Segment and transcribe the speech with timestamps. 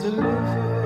[0.00, 0.77] delivered.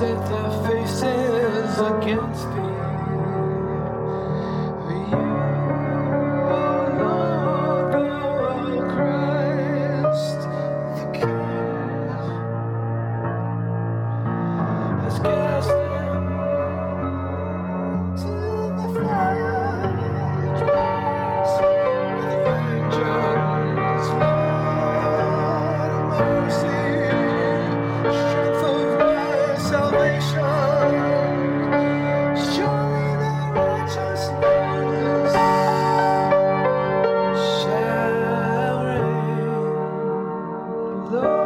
[0.00, 2.59] set their faces against
[41.10, 41.39] Salvador.